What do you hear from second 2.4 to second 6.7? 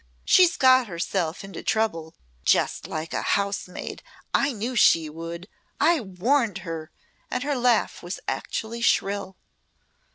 just like a housemaid. I knew she would I warned